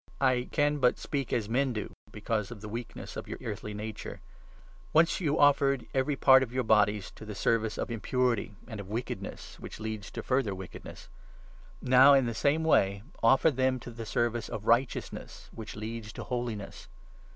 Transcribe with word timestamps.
I 0.19 0.49
can 0.51 0.79
but 0.79 0.97
speak 0.97 1.31
as 1.31 1.47
men 1.47 1.73
do 1.73 1.81
19 1.81 1.93
because 2.11 2.49
of 2.49 2.61
the 2.61 2.67
weakness 2.69 3.15
of 3.15 3.27
your 3.27 3.37
earthly 3.39 3.75
nature. 3.75 4.19
Once 4.93 5.21
you 5.21 5.37
offered 5.37 5.85
every 5.93 6.15
part 6.15 6.41
of 6.41 6.51
your 6.51 6.63
bodies 6.63 7.11
to 7.11 7.23
the 7.23 7.35
service 7.35 7.77
of 7.77 7.91
impurity, 7.91 8.55
and 8.67 8.79
of 8.79 8.89
wickedness, 8.89 9.59
which 9.59 9.79
leads 9.79 10.09
to 10.13 10.23
further 10.23 10.55
wickedness. 10.55 11.07
Now, 11.83 12.15
in 12.15 12.25
the 12.25 12.33
same 12.33 12.63
way, 12.63 13.03
offer 13.21 13.51
them 13.51 13.79
to 13.81 13.91
the 13.91 14.07
service 14.07 14.49
of 14.49 14.65
Righteousness, 14.65 15.51
which 15.53 15.75
leads 15.75 16.11
to 16.13 16.23
holiness. 16.23 16.87